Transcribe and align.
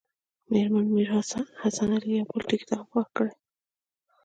مېرمن 0.51 0.85
میر 0.95 1.09
حسن 1.63 1.89
علي 1.97 2.11
یو 2.17 2.27
بل 2.31 2.41
ټکي 2.49 2.65
ته 2.69 2.75
هم 2.79 2.85
پام 2.91 3.07
کړی. 3.17 3.33